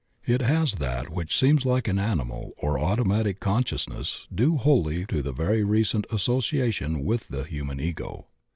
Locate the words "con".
3.39-3.63